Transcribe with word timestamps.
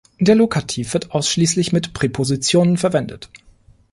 Der 0.19 0.33
Lokativ 0.33 0.93
wird 0.95 1.11
ausschließlich 1.11 1.73
mit 1.73 1.93
Präpositionen 1.93 2.75
verwendet. 2.77 3.29